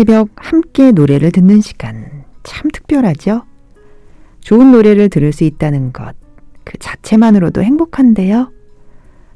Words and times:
새벽 0.00 0.30
함께 0.36 0.92
노래를 0.92 1.30
듣는 1.30 1.60
시간 1.60 2.24
참 2.42 2.70
특별하죠? 2.70 3.42
좋은 4.40 4.72
노래를 4.72 5.10
들을 5.10 5.30
수 5.30 5.44
있다는 5.44 5.92
것, 5.92 6.16
그 6.64 6.78
자체만으로도 6.78 7.62
행복한데요. 7.62 8.50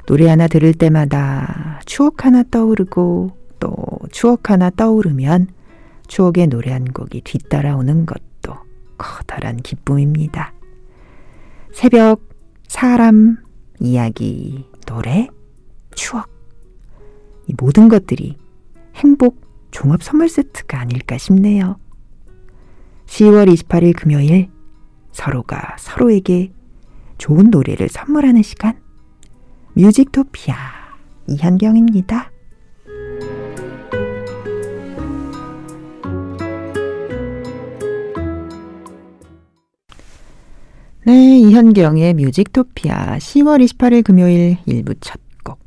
노래 0.07 0.27
하나 0.27 0.49
들을 0.49 0.72
때마다 0.72 1.81
추억 1.85 2.25
하나 2.25 2.43
떠오르고 2.45 3.36
또 3.61 3.75
추억 4.11 4.49
하나 4.49 4.71
떠오르면 4.71 5.49
추억의 6.07 6.46
노래 6.46 6.72
한 6.72 6.86
곡이 6.86 7.21
뒤따라오는 7.21 8.07
것도 8.07 8.55
커다란 8.96 9.58
기쁨입니다. 9.58 10.55
새벽, 11.75 12.22
사람, 12.69 13.36
이야기, 13.81 14.67
노래, 14.86 15.29
추억. 15.94 16.27
이 17.49 17.55
모든 17.58 17.91
것들이 17.91 18.39
행복 18.94 19.44
종합 19.75 20.05
선물 20.05 20.29
세트가 20.29 20.79
아닐까 20.79 21.19
싶네요. 21.19 21.81
10월 23.07 23.53
28일 23.53 23.97
금요일 23.97 24.49
서로가 25.11 25.77
서로에게 25.81 26.53
좋은 27.19 27.50
노래를 27.50 27.89
선물하는 27.89 28.43
시간 28.43 28.81
뮤직토피아 29.75 30.57
이현경입니다. 31.27 32.31
네, 41.06 41.38
이현경의 41.41 42.14
뮤직토피아 42.14 43.19
10월 43.19 43.62
28일 43.66 44.05
금요일 44.05 44.56
1부 44.69 44.97
첫 45.00 45.20
곡 45.44 45.59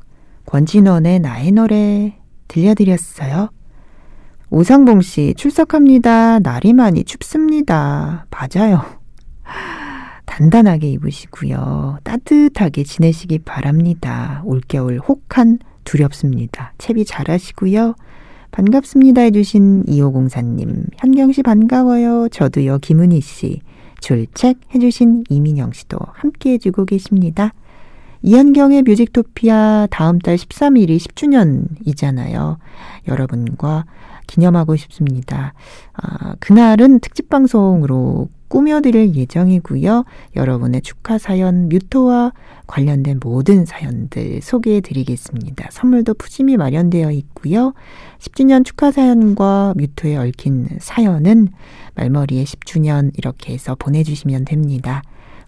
권진원의 0.46 1.20
나의 1.20 1.52
노래 1.52 2.18
들려드렸어요. 2.48 3.50
오상봉 4.50 5.02
씨 5.02 5.34
출석합니다. 5.36 6.40
날이 6.40 6.72
많이 6.72 7.04
춥습니다. 7.04 8.26
맞아요. 8.30 8.82
단단하게 10.26 10.90
입으시고요. 10.92 11.98
따뜻하게 12.04 12.84
지내시기 12.84 13.40
바랍니다. 13.40 14.42
올겨울 14.46 15.00
혹한 15.00 15.60
두렵습니다. 15.84 16.74
채비 16.78 17.04
잘하시고요. 17.06 17.96
반갑습니다 18.52 19.22
해주신 19.22 19.84
2504님, 19.84 20.88
현경씨 20.98 21.44
반가워요. 21.44 22.30
저도요, 22.30 22.80
김은희 22.80 23.20
씨. 23.20 23.62
줄책 24.00 24.60
해주신 24.74 25.26
이민영 25.30 25.74
씨도 25.74 25.98
함께 26.14 26.52
해주고 26.52 26.86
계십니다. 26.86 27.54
이현경의 28.22 28.84
뮤직토피아 28.84 29.88
다음 29.92 30.20
달 30.20 30.36
13일이 30.36 30.98
10주년이잖아요. 30.98 32.58
여러분과 33.08 33.86
기념하고 34.28 34.76
싶습니다. 34.76 35.54
아, 35.94 36.36
그날은 36.40 37.00
특집 37.00 37.30
방송으로 37.30 38.30
꾸며드릴 38.50 39.16
예정이고요. 39.16 40.04
여러분의 40.36 40.82
축하 40.82 41.18
사연, 41.18 41.70
뮤토와 41.70 42.34
관련된 42.66 43.20
모든 43.22 43.66
사연들 43.66 44.42
소개해 44.42 44.82
드리겠습니다. 44.82 45.70
선물도 45.72 46.16
푸짐히 46.16 46.58
마련되어 46.58 47.12
있고요. 47.12 47.74
10주년 48.20 48.66
축하 48.66 48.92
사연과 48.92 49.76
뮤토에 49.78 50.18
얽힌 50.18 50.68
사연은 50.80 51.50
말머리에 51.96 52.44
10주년 52.44 53.18
이렇게 53.18 53.54
해서 53.54 53.76
보내주시면 53.76 54.44
됩니다. 54.46 55.04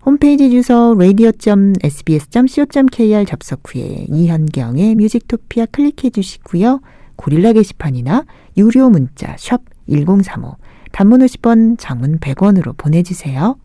홈페이지 0.06 0.50
주소 0.50 0.94
radio.sbs.co.kr 0.96 3.26
접속 3.26 3.62
후에 3.66 4.06
이현경의 4.10 4.96
뮤직토피아 4.96 5.66
클릭해 5.68 6.10
주시고요. 6.12 6.80
고릴라 7.18 7.52
게시판이나 7.52 8.24
유료 8.60 8.90
문자 8.90 9.36
샵 9.38 9.62
1035, 9.88 10.58
단문 10.92 11.22
50원, 11.22 11.78
장문 11.80 12.20
100원으로 12.20 12.76
보내주세요. 12.78 13.58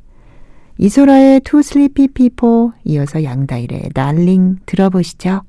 이소라의 0.78 1.40
Two 1.40 1.62
Sleepy 1.62 2.08
People 2.08 2.72
이어서 2.84 3.22
양다일의 3.24 3.90
날링 3.94 4.58
들어보시죠. 4.66 5.42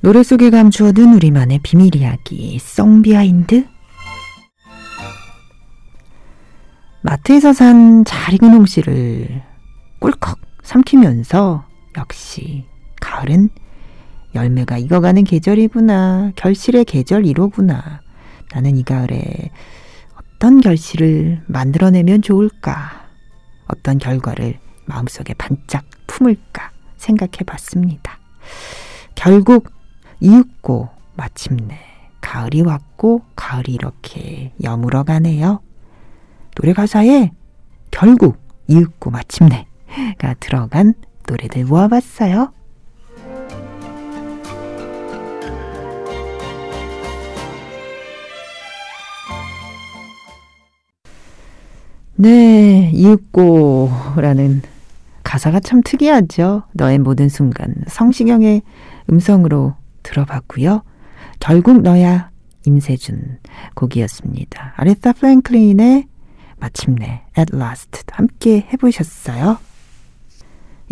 노래 0.00 0.22
속에 0.22 0.50
감추어둔 0.50 1.14
우리만의 1.14 1.60
비밀 1.62 1.96
이야기, 1.96 2.58
song 2.60 3.02
behind. 3.02 3.66
마트에서 7.02 7.52
산 7.52 8.04
잘 8.04 8.34
익은 8.34 8.50
홍시를 8.52 9.42
꿀꺽 10.00 10.38
삼키면서 10.64 11.64
역시 11.96 12.64
가을은 13.00 13.50
열매가 14.34 14.78
익어가는 14.78 15.22
계절이구나. 15.22 16.32
결실의 16.34 16.84
계절 16.84 17.22
이로구나. 17.22 18.00
나는 18.52 18.76
이 18.76 18.82
가을에 18.82 19.50
어떤 20.16 20.60
결실을 20.60 21.42
만들어내면 21.46 22.22
좋을까? 22.22 23.06
어떤 23.68 23.98
결과를 23.98 24.58
마음속에 24.86 25.34
반짝 25.34 25.84
품을까 26.06 26.72
생각해 26.96 27.44
봤습니다. 27.46 28.18
결국 29.14 29.70
이윽고 30.20 30.88
마침내 31.14 31.78
가을이 32.20 32.62
왔고 32.62 33.22
가을이 33.36 33.72
이렇게 33.74 34.52
여물어 34.62 35.04
가네요. 35.04 35.60
노래 36.56 36.72
가사에 36.72 37.30
결국 37.90 38.38
이윽고 38.66 39.10
마침내 39.10 39.66
가 40.18 40.34
들어간 40.34 40.94
노래들 41.28 41.64
모아봤어요. 41.64 42.52
네, 52.16 52.90
이윽고라는 52.94 54.62
가사가 55.24 55.58
참 55.60 55.82
특이하죠. 55.82 56.62
너의 56.72 56.98
모든 56.98 57.28
순간 57.28 57.74
성시경의 57.88 58.62
음성으로 59.10 59.74
들어봤고요. 60.04 60.82
결국 61.40 61.82
너야 61.82 62.30
임세준 62.66 63.40
곡이었습니다. 63.74 64.74
아레타 64.76 65.12
플랭클린의 65.14 66.06
마침내 66.58 67.22
at 67.36 67.54
last 67.54 68.04
함께 68.12 68.66
해보셨어요? 68.72 69.58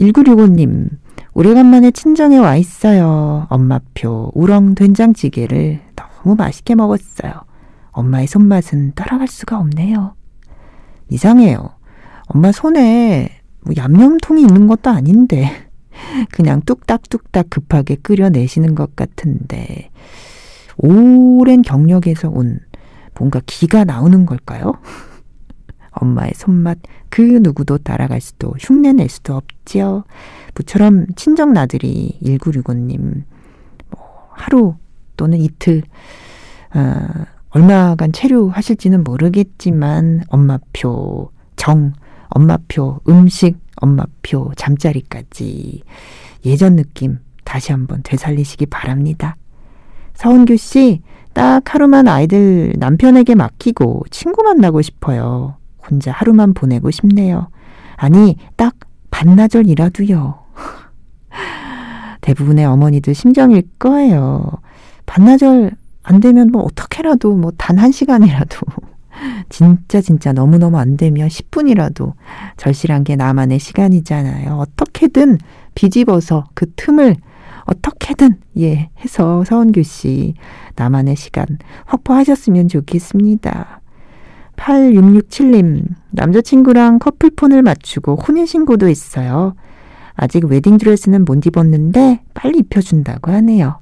1965님 0.03 0.89
오래간만에 1.35 1.93
친정에 1.93 2.37
와 2.39 2.57
있어요. 2.57 3.47
엄마표 3.49 4.33
우렁 4.35 4.75
된장찌개를 4.75 5.81
너무 5.97 6.35
맛있게 6.35 6.75
먹었어요. 6.75 7.33
엄마의 7.91 8.27
손맛은 8.27 8.93
따라갈 8.95 9.29
수가 9.29 9.59
없네요. 9.59 10.15
이상해요. 11.09 11.71
엄마 12.27 12.53
손에 12.53 13.31
뭐 13.65 13.75
얌얌통이 13.77 14.43
있는 14.43 14.67
것도 14.67 14.91
아닌데 14.91 15.51
그냥 16.33 16.63
뚝딱뚝딱 16.63 17.49
급하게 17.49 17.97
끓여내시는 17.97 18.75
것 18.75 18.97
같은데 18.97 19.91
오랜 20.77 21.63
경력에서 21.63 22.29
온 22.29 22.59
뭔가 23.19 23.41
기가 23.47 23.85
나오는 23.85 24.27
걸까요? 24.27 24.75
엄마의 26.03 26.33
손맛 26.35 26.79
그 27.09 27.21
누구도 27.23 27.79
따라갈 27.79 28.21
수도 28.21 28.55
흉내낼 28.59 29.09
수도 29.09 29.35
없지요. 29.35 30.05
부처럼 30.55 31.07
친정 31.17 31.53
나들이 31.53 32.19
1965님 32.23 33.23
뭐 33.91 34.29
하루 34.31 34.75
또는 35.17 35.39
이틀 35.39 35.83
어, 36.75 37.25
얼마간 37.51 38.13
체류하실지는 38.13 39.05
모르겠지만 39.05 40.23
엄마표 40.29 41.31
정 41.57 41.93
엄마표 42.31 43.01
음식 43.09 43.59
엄마표 43.77 44.53
잠자리까지 44.57 45.83
예전 46.45 46.77
느낌 46.77 47.19
다시 47.45 47.73
한번 47.73 48.01
되살리시기 48.03 48.67
바랍니다. 48.67 49.37
서은규 50.15 50.57
씨, 50.57 51.03
딱 51.33 51.75
하루만 51.75 52.09
아이들 52.09 52.75
남편에게 52.79 53.35
맡기고 53.35 54.05
친구 54.11 54.43
만나고 54.43 54.83
싶어요. 54.83 55.57
혼자 55.89 56.13
하루만 56.13 56.55
보내고 56.55 56.91
싶네요. 56.91 57.49
아니, 57.97 58.37
딱 58.57 58.75
반나절이라도요. 59.11 60.39
대부분의 62.21 62.65
어머니들 62.65 63.15
심정일 63.15 63.63
거예요. 63.79 64.45
반나절 65.07 65.73
안 66.05 66.21
되면 66.21 66.51
뭐 66.51 66.63
어떻게라도 66.63 67.35
뭐 67.37 67.53
단 67.59 67.79
한 67.79 67.93
시간이라도 67.93 68.59
진짜 69.51 70.01
진짜 70.01 70.33
너무너무 70.33 70.79
안 70.79 70.97
되면 70.97 71.29
10분이라도 71.29 72.15
절실한 72.57 73.05
게 73.05 73.15
나만의 73.17 73.59
시간이잖아요. 73.59 74.55
어떻게든 74.55 75.39
비집어서 75.75 76.47
그 76.55 76.67
틈을 76.77 77.17
어떻게든 77.65 78.37
예 78.59 78.91
해서 79.01 79.45
서원규 79.45 79.83
씨 79.85 80.35
나만의 80.77 81.17
시간 81.17 81.47
확보하셨으면 81.87 82.69
좋겠습니다. 82.69 83.82
8667님 84.63 85.83
남자친구랑 86.11 86.99
커플폰을 87.01 87.63
맞추고 87.63 88.17
혼인신고도 88.17 88.89
했어요. 88.89 89.55
아직 90.15 90.45
웨딩드레스는 90.45 91.25
못 91.25 91.45
입었는데 91.47 92.23
빨리 92.35 92.59
입혀준다고 92.59 93.33
하네요. 93.33 93.81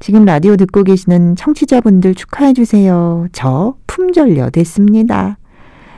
지금 0.00 0.24
라디오 0.24 0.56
듣고 0.56 0.82
계시는 0.82 1.36
청취자분들 1.36 2.14
축하해주세요. 2.14 3.28
저 3.32 3.76
품절녀 3.86 4.50
됐습니다. 4.50 5.38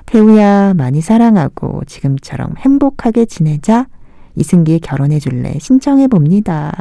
태우야 0.07 0.75
많이 0.75 1.01
사랑하고 1.01 1.83
지금처럼 1.87 2.55
행복하게 2.59 3.27
지내자. 3.27 3.87
이승기에 4.37 4.81
결혼해줄래 4.81 5.55
신청해봅니다. 5.61 6.73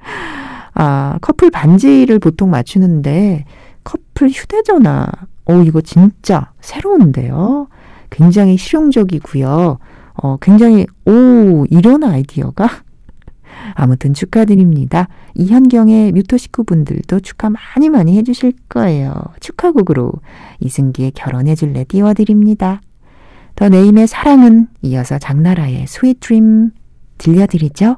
아, 0.74 1.18
커플 1.20 1.50
반지를 1.50 2.18
보통 2.18 2.50
맞추는데 2.50 3.44
커플 3.84 4.28
휴대전화. 4.28 5.06
오, 5.50 5.62
이거 5.62 5.80
진짜 5.80 6.52
새로운데요. 6.60 7.68
굉장히 8.10 8.56
실용적이고요. 8.56 9.78
어, 10.14 10.36
굉장히, 10.40 10.86
오, 11.06 11.66
이런 11.70 12.04
아이디어가? 12.04 12.68
아무튼 13.74 14.14
축하드립니다. 14.14 15.08
이현경의 15.34 16.12
뮤토 16.12 16.36
식구분들도 16.36 17.20
축하 17.20 17.50
많이 17.50 17.88
많이 17.88 18.16
해주실 18.18 18.52
거예요. 18.68 19.14
축하곡으로 19.40 20.12
이승기의 20.60 21.12
결혼해줄래 21.12 21.84
띄워드립니다. 21.84 22.80
더 23.56 23.68
네임의 23.68 24.06
사랑은 24.06 24.68
이어서 24.82 25.18
장나라의 25.18 25.86
Sweet 25.86 26.20
Dream 26.20 26.70
들려드리죠. 27.18 27.96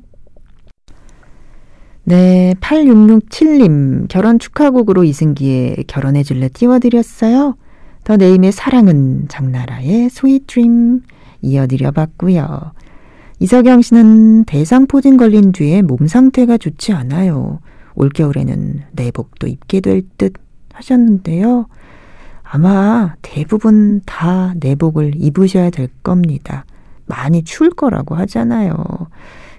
네, 2.13 2.55
8667님 2.61 4.07
결혼 4.07 4.39
축하곡으로 4.39 5.03
이승기의 5.03 5.85
결혼해 5.87 6.25
줄래 6.25 6.51
띄워드렸어요. 6.51 7.57
더 8.05 8.17
네임의 8.19 8.53
사랑은 8.53 9.29
장나라의 9.29 10.11
Sweet 10.11 10.47
Dream 10.47 11.01
이어드려봤고요. 11.41 12.73
이석영 13.39 13.81
씨는 13.81 14.45
대상포진 14.45 15.17
걸린 15.17 15.53
뒤에 15.53 15.81
몸 15.81 16.07
상태가 16.07 16.59
좋지 16.59 16.93
않아요. 16.93 17.61
올겨울에는 17.95 18.83
내복도 18.93 19.47
입게 19.47 19.81
될 19.81 20.03
듯 20.19 20.35
하셨는데요. 20.75 21.67
아마 22.43 23.15
대부분 23.23 24.03
다 24.05 24.53
내복을 24.61 25.15
입으셔야 25.17 25.71
될 25.71 25.89
겁니다. 26.03 26.67
많이 27.07 27.43
추울 27.43 27.71
거라고 27.71 28.17
하잖아요. 28.17 28.75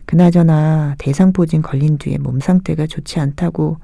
그나저나 0.06 0.96
대상포진 0.98 1.62
걸린 1.62 1.98
뒤에 1.98 2.18
몸 2.18 2.40
상태가 2.40 2.88
좋지 2.88 3.20
않다고 3.20 3.78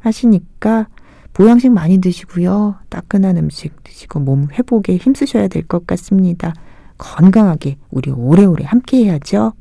하시니까 0.00 0.88
보양식 1.32 1.72
많이 1.72 1.98
드시고요. 1.98 2.76
따끈한 2.90 3.36
음식 3.38 3.82
드시고 3.84 4.20
몸 4.20 4.48
회복에 4.52 4.96
힘쓰셔야 4.96 5.48
될 5.48 5.62
것 5.66 5.86
같습니다. 5.86 6.52
건강하게 6.98 7.78
우리 7.90 8.10
오래오래 8.10 8.64
함께 8.64 9.04
해야죠. 9.04 9.54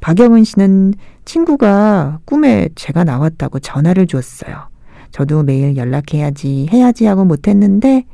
박영은 0.00 0.44
씨는 0.44 0.94
친구가 1.24 2.20
꿈에 2.26 2.68
제가 2.74 3.04
나왔다고 3.04 3.60
전화를 3.60 4.06
주었어요. 4.06 4.68
저도 5.10 5.42
매일 5.44 5.76
연락해야지, 5.76 6.68
해야지 6.70 7.06
하고 7.06 7.24
못했는데, 7.24 8.04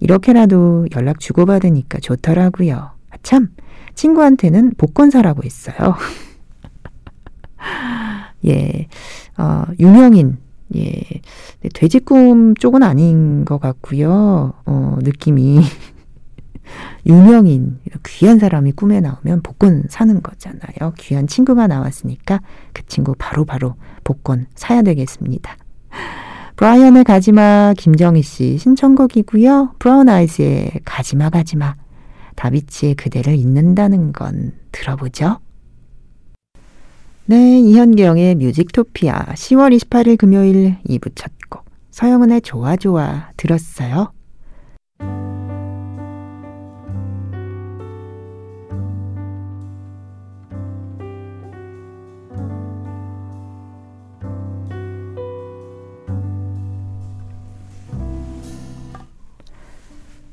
이렇게라도 0.00 0.86
연락 0.96 1.20
주고받으니까 1.20 2.00
좋더라고요. 2.00 2.74
아, 2.76 3.16
참, 3.22 3.50
친구한테는 3.94 4.72
복권 4.76 5.10
사라고 5.10 5.44
했어요. 5.44 5.94
예, 8.46 8.88
어, 9.38 9.64
유명인, 9.78 10.38
예, 10.76 11.02
돼지 11.74 12.00
꿈 12.00 12.54
쪽은 12.54 12.82
아닌 12.82 13.44
것 13.44 13.58
같고요. 13.58 14.52
어, 14.66 14.98
느낌이. 15.00 15.60
유명인, 17.06 17.78
귀한 18.04 18.40
사람이 18.40 18.72
꿈에 18.72 19.00
나오면 19.00 19.42
복권 19.42 19.84
사는 19.88 20.20
거잖아요. 20.20 20.92
귀한 20.98 21.28
친구가 21.28 21.68
나왔으니까 21.68 22.40
그 22.72 22.84
친구 22.86 23.14
바로바로 23.16 23.74
바로 23.74 23.74
복권 24.02 24.46
사야 24.56 24.82
되겠습니다. 24.82 25.56
브라이언의 26.56 27.04
가지마 27.04 27.74
김정희 27.76 28.22
씨 28.22 28.58
신청곡이고요. 28.58 29.74
브라운 29.78 30.08
아이즈의 30.08 30.80
가지마 30.84 31.30
가지마 31.30 31.76
다비치의 32.34 32.94
그대를 32.94 33.34
잊는다는 33.34 34.12
건 34.12 34.52
들어보죠. 34.72 35.38
네, 37.28 37.58
이현경의 37.58 38.36
뮤직토피아 38.36 39.34
10월 39.34 39.76
28일 39.76 40.16
금요일 40.16 40.76
2부 40.88 41.10
첫 41.14 41.32
곡 41.50 41.64
서영은의 41.90 42.42
좋아 42.42 42.76
좋아 42.76 43.30
들었어요. 43.36 44.12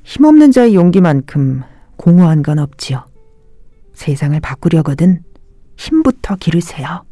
힘없는 0.03 0.51
자의 0.51 0.75
용기만큼 0.75 1.63
공허한 1.95 2.43
건 2.43 2.59
없지요. 2.59 3.05
세상을 3.93 4.39
바꾸려거든 4.41 5.23
힘부터 5.77 6.35
기르세요. 6.35 7.03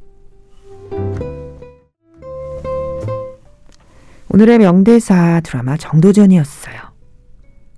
오늘의 4.29 4.59
명대사 4.59 5.41
드라마 5.43 5.75
정도전이었어요. 5.75 6.75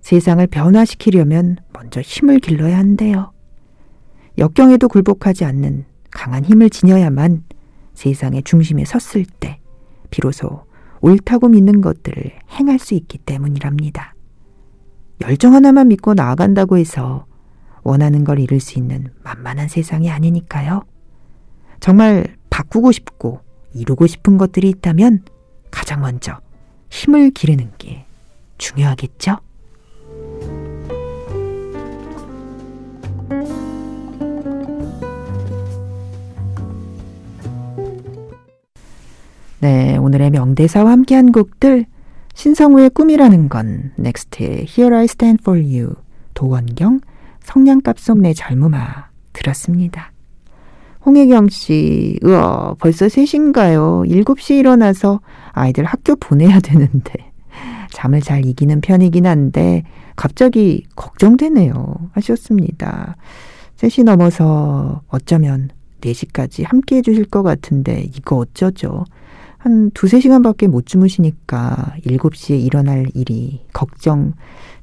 세상을 0.02 0.46
변화시키려면 0.48 1.58
먼저 1.74 2.02
힘을 2.02 2.40
길러야 2.40 2.78
한대요. 2.78 3.32
역경에도 4.38 4.88
굴복하지 4.88 5.46
않는 5.46 5.86
강한 6.12 6.46
힘을 6.46 6.70
지녀야만 6.70 7.44
세상의 7.94 8.44
중심에 8.44 8.86
섰을 8.86 9.26
때 9.40 9.60
비로소 10.10 10.66
옳다고 11.02 11.50
믿는 11.50 11.82
것들을 11.82 12.32
행할 12.52 12.80
수 12.80 12.94
있기 12.94 13.18
때문이랍니다. 13.20 14.14
열정 15.22 15.54
하나만 15.54 15.88
믿고 15.90 16.14
나아간다고 16.14 16.78
해서 16.78 17.26
원하는 17.84 18.24
걸 18.24 18.40
이룰 18.40 18.60
수 18.60 18.80
있는 18.80 19.08
만만한 19.24 19.68
세상이 19.68 20.10
아니니까요. 20.10 20.84
정말 21.80 22.36
바꾸고 22.50 22.92
싶고 22.92 23.42
이루고 23.74 24.08
싶은 24.08 24.38
것들이 24.38 24.70
있다면 24.70 25.24
가장 25.72 26.02
먼저 26.02 26.40
힘을 26.90 27.32
기르는 27.32 27.72
게 27.78 28.06
중요하겠죠? 28.58 29.38
네, 39.60 39.98
오늘의 39.98 40.30
명대사와 40.32 40.92
함께한 40.92 41.32
곡들 41.32 41.86
신성우의 42.34 42.90
꿈이라는 42.92 43.50
건 43.50 43.94
넥스트의 43.96 44.66
Here 44.68 44.96
I 44.96 45.06
Stand 45.06 45.42
For 45.42 45.60
You 45.60 45.96
도원경 46.34 47.00
성냥갑 47.44 48.00
속 48.00 48.20
내 48.20 48.34
젊음아 48.34 49.10
들었습니다. 49.34 50.12
홍혜경 51.06 51.50
씨, 51.50 52.18
으어, 52.24 52.76
벌써 52.80 53.08
3시인가요? 53.08 54.08
7시에 54.08 54.60
일어나서 54.60 55.20
아이들 55.52 55.84
학교 55.84 56.16
보내야 56.16 56.60
되는데 56.62 57.32
잠을 57.92 58.22
잘 58.22 58.46
이기는 58.46 58.80
편이긴 58.82 59.26
한데 59.26 59.84
갑자기 60.16 60.86
걱정되네요. 60.96 62.10
하셨습니다. 62.14 63.16
3시 63.78 64.04
넘어서 64.06 65.02
어쩌면 65.10 65.70
4시까지 66.02 66.66
함께 66.66 66.98
해주실 66.98 67.26
것 67.26 67.44
같은데 67.44 68.08
이거 68.16 68.38
어쩌죠? 68.38 69.04
한 69.58 69.92
두세 69.92 70.20
시간밖에 70.20 70.68
못 70.68 70.86
주무시니까 70.86 71.96
7시에 72.06 72.62
일어날 72.62 73.08
일이 73.14 73.62
걱정 73.74 74.34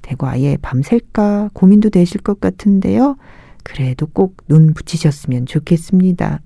되고 0.02 0.26
아예 0.26 0.56
밤샐까 0.60 1.50
고민도 1.52 1.90
되실 1.90 2.20
것 2.20 2.40
같은데요. 2.40 3.16
그래도 3.62 4.06
꼭 4.06 4.36
눈 4.48 4.74
붙이셨으면 4.74 5.46
좋겠습니다. 5.46 6.40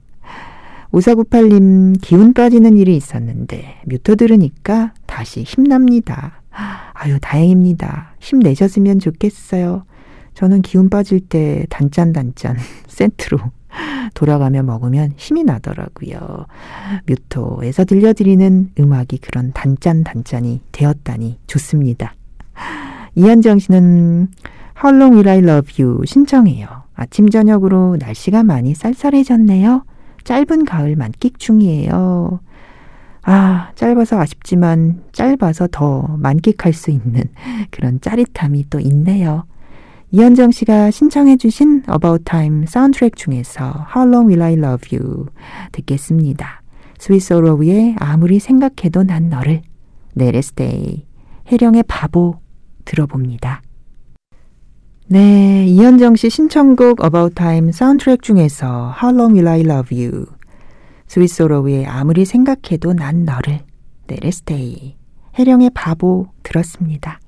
5498님, 0.93 2.01
기운 2.01 2.35
빠지는 2.35 2.77
일이 2.77 2.97
있었는데, 2.97 3.81
뮤터 3.87 4.15
들으니까 4.15 4.93
다시 5.07 5.43
힘납니다. 5.43 6.43
아유, 6.93 7.19
다행입니다. 7.21 8.15
힘내셨으면 8.21 9.01
좋겠어요. 9.01 9.85
저는 10.35 10.63
기운 10.63 10.89
빠질 10.91 11.21
때 11.21 11.67
단짠단짠 11.71 12.57
센트로 12.87 13.39
돌아가며 14.15 14.63
먹으면 14.63 15.15
힘이 15.17 15.43
나더라고요. 15.43 16.47
뮤토에서 17.07 17.85
들려드리는 17.85 18.71
음악이 18.79 19.19
그런 19.19 19.53
단짠단짠이 19.53 20.61
되었다니 20.71 21.41
좋습니다. 21.49 22.15
이한정 23.15 23.59
씨는 23.59 24.29
How 24.83 24.97
Long 24.97 25.17
Will 25.17 25.29
I 25.29 25.39
Love 25.39 25.83
You 25.83 26.05
신청해요. 26.05 26.67
아침 26.95 27.29
저녁으로 27.29 27.97
날씨가 27.99 28.43
많이 28.43 28.75
쌀쌀해졌네요. 28.75 29.85
짧은 30.25 30.65
가을 30.65 30.97
만끽 30.97 31.39
중이에요. 31.39 32.41
아, 33.23 33.71
짧아서 33.75 34.19
아쉽지만 34.19 35.03
짧아서 35.13 35.69
더 35.71 36.03
만끽할 36.19 36.73
수 36.73 36.91
있는 36.91 37.25
그런 37.71 38.01
짜릿함이 38.01 38.67
또 38.69 38.81
있네요. 38.81 39.45
이현정 40.11 40.51
씨가 40.51 40.91
신청해 40.91 41.39
주신 41.39 41.83
About 41.93 42.25
Time 42.25 42.67
사운드트랙 42.67 43.17
중에서 43.17 43.87
How 43.95 44.09
Long 44.09 44.29
Will 44.29 44.43
I 44.43 44.53
Love 44.55 44.97
You 44.97 45.27
듣겠습니다. 45.73 46.63
스위스로우의 46.99 47.97
아무리 47.99 48.39
생각해도 48.39 49.03
난 49.03 49.29
너를 49.29 49.63
네 50.15 50.31
레스데이 50.31 51.07
혜령의 51.51 51.85
바보 51.89 52.44
들어봅니다. 52.85 53.63
네, 55.07 55.67
이현정 55.67 56.17
씨 56.17 56.31
신청곡 56.31 57.05
About 57.05 57.35
Time 57.35 57.73
사운드트랙 57.73 58.23
중에서 58.23 58.95
How 59.03 59.15
Long 59.15 59.35
Will 59.35 59.49
I 59.49 59.61
Love 59.61 60.05
You 60.05 60.27
스위스 61.07 61.43
로우의 61.43 61.87
아무리 61.87 62.25
생각해도 62.25 62.95
난 62.95 63.25
너를 63.25 63.61
네 64.07 64.17
레스데이 64.21 64.97
혜령의 65.39 65.71
바보 65.75 66.29
들었습니다. 66.43 67.21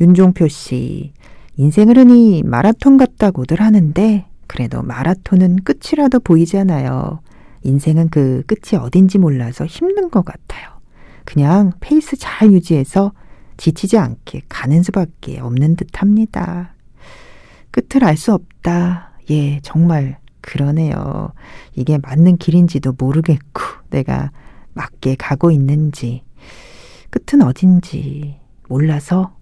윤종표 0.00 0.48
씨 0.48 1.12
인생을 1.56 1.98
흔히 1.98 2.42
마라톤 2.42 2.96
같다고들 2.96 3.60
하는데 3.60 4.26
그래도 4.46 4.82
마라톤은 4.82 5.58
끝이라도 5.62 6.20
보이잖아요. 6.20 7.20
인생은 7.62 8.08
그 8.08 8.42
끝이 8.46 8.80
어딘지 8.80 9.18
몰라서 9.18 9.66
힘든 9.66 10.10
것 10.10 10.24
같아요. 10.24 10.70
그냥 11.24 11.72
페이스 11.80 12.16
잘 12.16 12.50
유지해서 12.50 13.12
지치지 13.60 13.98
않게 13.98 14.42
가는 14.48 14.82
수밖에 14.82 15.38
없는 15.38 15.76
듯 15.76 16.00
합니다. 16.00 16.74
끝을 17.70 18.04
알 18.04 18.16
수 18.16 18.32
없다. 18.32 19.12
예, 19.30 19.60
정말 19.60 20.18
그러네요. 20.40 21.32
이게 21.76 21.98
맞는 21.98 22.38
길인지도 22.38 22.94
모르겠고, 22.96 23.62
내가 23.90 24.32
맞게 24.72 25.16
가고 25.16 25.50
있는지, 25.50 26.22
끝은 27.10 27.42
어딘지 27.42 28.40
몰라서 28.66 29.36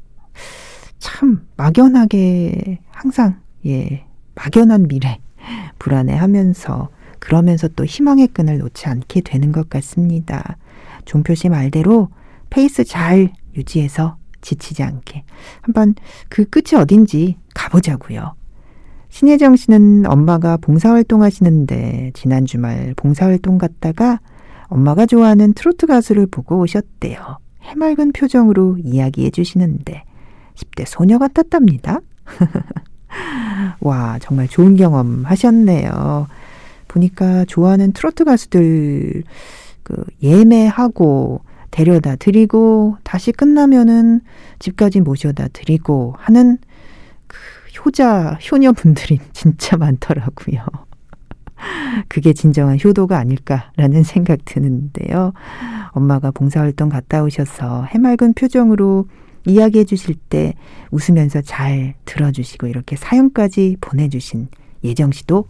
참 0.98 1.46
막연하게 1.56 2.80
항상 2.90 3.40
예 3.66 4.04
막연한 4.34 4.88
미래 4.88 5.20
불안해 5.78 6.16
하면서 6.16 6.88
그러면서 7.20 7.68
또 7.68 7.84
희망의 7.84 8.28
끈을 8.28 8.58
놓지 8.58 8.86
않게 8.88 9.20
되는 9.20 9.52
것 9.52 9.70
같습니다. 9.70 10.56
종표 11.04 11.34
씨 11.36 11.48
말대로 11.48 12.08
페이스 12.50 12.82
잘 12.84 13.32
유지해서 13.56 14.16
지치지 14.40 14.82
않게 14.82 15.24
한번 15.62 15.94
그 16.28 16.44
끝이 16.44 16.80
어딘지 16.80 17.36
가보자고요. 17.54 18.34
신혜정 19.10 19.56
씨는 19.56 20.06
엄마가 20.06 20.58
봉사활동 20.58 21.22
하시는데 21.22 22.12
지난 22.14 22.44
주말 22.46 22.94
봉사활동 22.96 23.58
갔다가 23.58 24.20
엄마가 24.68 25.06
좋아하는 25.06 25.54
트로트 25.54 25.86
가수를 25.86 26.26
보고 26.26 26.58
오셨대요. 26.60 27.38
해맑은 27.62 28.12
표정으로 28.12 28.78
이야기해 28.78 29.30
주시는데 29.30 30.04
10대 30.54 30.84
소녀 30.86 31.18
같았답니다. 31.18 32.00
와, 33.80 34.18
정말 34.20 34.48
좋은 34.48 34.76
경험 34.76 35.24
하셨네요. 35.24 36.26
보니까 36.86 37.44
좋아하는 37.46 37.92
트로트 37.92 38.24
가수들 38.24 39.24
그 39.82 40.04
예매하고 40.22 41.40
데려다 41.70 42.16
드리고 42.16 42.96
다시 43.04 43.32
끝나면은 43.32 44.20
집까지 44.58 45.00
모셔다 45.00 45.48
드리고 45.48 46.14
하는 46.18 46.58
그 47.26 47.36
효자 47.78 48.38
효녀분들이 48.50 49.20
진짜 49.32 49.76
많더라고요. 49.76 50.64
그게 52.08 52.32
진정한 52.32 52.78
효도가 52.82 53.18
아닐까라는 53.18 54.02
생각 54.02 54.44
드는데요. 54.44 55.32
엄마가 55.90 56.30
봉사활동 56.30 56.88
갔다 56.88 57.22
오셔서 57.22 57.84
해맑은 57.84 58.34
표정으로 58.34 59.08
이야기해 59.46 59.84
주실 59.84 60.14
때 60.14 60.54
웃으면서 60.90 61.40
잘 61.40 61.94
들어주시고 62.04 62.66
이렇게 62.66 62.96
사연까지 62.96 63.78
보내주신 63.80 64.48
예정 64.84 65.10
씨도 65.10 65.46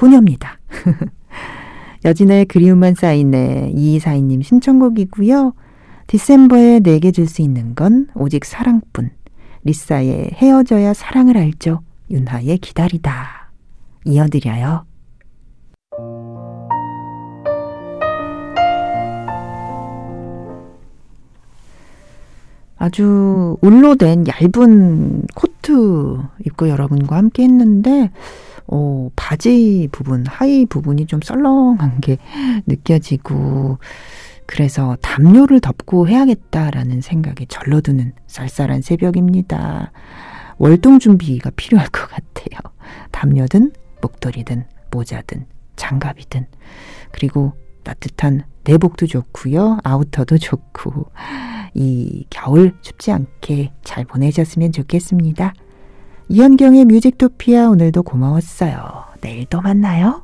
효녀입니다. 0.00 0.58
여진의 2.04 2.46
그리움만 2.46 2.94
쌓이네 2.94 3.72
이이사이님 3.76 4.42
신청곡이고요. 4.42 5.54
디셈버에 6.06 6.80
내게 6.80 7.12
줄 7.12 7.26
수 7.26 7.42
있는 7.42 7.74
건 7.74 8.08
오직 8.14 8.44
사랑뿐. 8.44 9.10
리사의 9.64 10.30
헤어져야 10.34 10.94
사랑을 10.94 11.36
알죠. 11.36 11.82
윤하의 12.10 12.58
기다리다. 12.58 13.50
이어드려요. 14.04 14.86
아주 22.78 23.58
울로 23.60 23.94
된 23.96 24.24
얇은 24.26 25.26
코트 25.34 26.16
입고 26.46 26.70
여러분과 26.70 27.16
함께 27.16 27.42
했는데, 27.42 28.10
어, 28.72 29.10
바지 29.16 29.88
부분, 29.90 30.24
하의 30.26 30.64
부분이 30.66 31.06
좀 31.06 31.20
썰렁한 31.20 32.00
게 32.00 32.18
느껴지고, 32.66 33.78
그래서 34.46 34.96
담요를 35.02 35.60
덮고 35.60 36.08
해야겠다라는 36.08 37.00
생각이 37.00 37.46
절로 37.46 37.80
드는 37.80 38.12
쌀쌀한 38.26 38.82
새벽입니다. 38.82 39.92
월동 40.58 40.98
준비가 40.98 41.50
필요할 41.56 41.88
것 41.88 42.08
같아요. 42.08 42.58
담요든, 43.10 43.72
목도리든, 44.02 44.64
모자든, 44.90 45.46
장갑이든, 45.76 46.46
그리고 47.12 47.52
따뜻한 47.82 48.44
내복도 48.64 49.06
좋고요. 49.06 49.78
아우터도 49.82 50.38
좋고 50.38 51.06
이 51.74 52.26
겨울 52.30 52.74
춥지 52.82 53.10
않게 53.10 53.72
잘 53.82 54.04
보내셨으면 54.04 54.72
좋겠습니다. 54.72 55.54
이현경의 56.32 56.84
뮤직토피아 56.84 57.70
오늘도 57.70 58.04
고마웠어요. 58.04 58.78
내일 59.20 59.46
또 59.46 59.60
만나요. 59.60 60.22